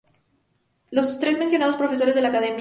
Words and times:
Los 0.89 1.19
tres 1.19 1.37
mencionados 1.37 1.75
profesores 1.75 2.15
de 2.15 2.21
la 2.23 2.29
Academia. 2.29 2.59